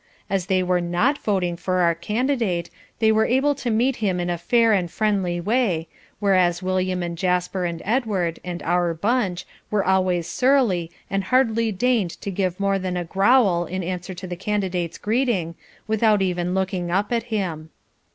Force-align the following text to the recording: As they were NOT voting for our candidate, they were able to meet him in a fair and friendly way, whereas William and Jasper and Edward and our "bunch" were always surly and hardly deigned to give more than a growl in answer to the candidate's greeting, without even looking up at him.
As 0.31 0.47
they 0.47 0.63
were 0.63 0.81
NOT 0.81 1.19
voting 1.19 1.55
for 1.55 1.81
our 1.81 1.93
candidate, 1.93 2.71
they 2.97 3.11
were 3.11 3.27
able 3.27 3.53
to 3.53 3.69
meet 3.69 3.97
him 3.97 4.19
in 4.19 4.31
a 4.31 4.37
fair 4.39 4.73
and 4.73 4.89
friendly 4.89 5.39
way, 5.39 5.87
whereas 6.19 6.63
William 6.63 7.03
and 7.03 7.15
Jasper 7.15 7.65
and 7.65 7.83
Edward 7.85 8.39
and 8.43 8.63
our 8.63 8.95
"bunch" 8.95 9.45
were 9.69 9.85
always 9.85 10.25
surly 10.25 10.89
and 11.07 11.25
hardly 11.25 11.71
deigned 11.71 12.19
to 12.21 12.31
give 12.31 12.59
more 12.59 12.79
than 12.79 12.97
a 12.97 13.03
growl 13.03 13.65
in 13.65 13.83
answer 13.83 14.15
to 14.15 14.25
the 14.25 14.35
candidate's 14.35 14.97
greeting, 14.97 15.53
without 15.85 16.23
even 16.23 16.55
looking 16.55 16.89
up 16.89 17.11
at 17.13 17.25
him. 17.29 17.69